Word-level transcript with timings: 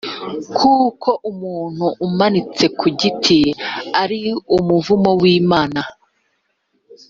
kuko 0.57 1.09
umuntu 1.31 1.85
umanitse 2.07 2.65
ku 2.79 2.87
giti 2.99 3.39
ari 4.01 4.19
umuvumo 4.57 5.11
w’imana. 5.21 5.81